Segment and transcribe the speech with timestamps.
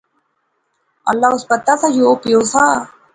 [1.09, 2.65] اللہ اس پتہ سا یا او پیو سا